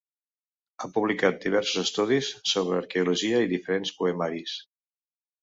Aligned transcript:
Ha 0.79 0.87
publicat 0.95 1.37
diversos 1.47 1.81
estudis 1.89 2.31
sobre 2.53 2.81
arqueologia 2.81 3.43
i 3.45 3.53
diferents 3.53 3.95
poemaris. 4.01 4.57